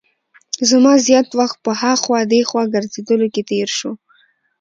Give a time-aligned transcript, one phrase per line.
[0.69, 3.91] زما زیات وخت په هاخوا دیخوا ګرځېدلو کې تېر شو.